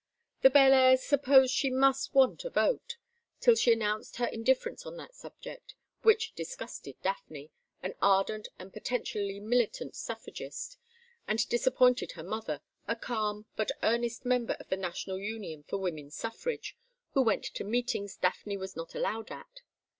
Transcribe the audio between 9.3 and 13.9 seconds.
militant suffragist, and disappointed her mother, a calm but